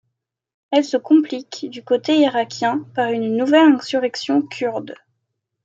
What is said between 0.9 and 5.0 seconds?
complique, du côté irakien, par une nouvelle insurrection kurde.